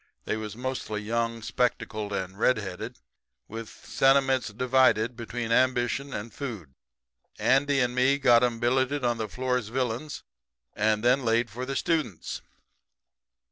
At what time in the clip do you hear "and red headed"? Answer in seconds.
2.11-2.97